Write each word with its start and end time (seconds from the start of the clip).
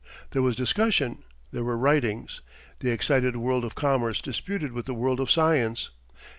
There 0.31 0.41
was 0.41 0.55
discussion, 0.55 1.23
there 1.51 1.63
were 1.63 1.77
writings. 1.77 2.41
The 2.79 2.89
excited 2.89 3.35
world 3.35 3.63
of 3.63 3.75
commerce 3.75 4.19
disputed 4.19 4.71
with 4.71 4.87
the 4.87 4.95
world 4.95 5.19
of 5.19 5.29
science. 5.29 5.91